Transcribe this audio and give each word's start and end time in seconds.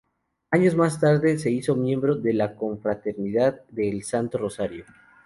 Años 0.49 0.73
más 0.73 0.99
tarde, 0.99 1.37
se 1.37 1.51
hizo 1.51 1.75
miembro 1.75 2.15
de 2.15 2.33
la 2.33 2.55
Confraternidad 2.55 3.61
del 3.69 4.01
Santo 4.03 4.39
Rosario. 4.39 4.83